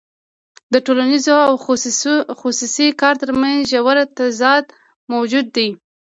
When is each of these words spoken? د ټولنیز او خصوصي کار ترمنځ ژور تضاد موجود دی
د 0.73 0.75
ټولنیز 0.85 1.25
او 1.49 1.53
خصوصي 2.41 2.87
کار 3.01 3.15
ترمنځ 3.21 3.59
ژور 3.71 3.97
تضاد 4.17 4.65
موجود 5.11 5.45
دی 5.55 5.69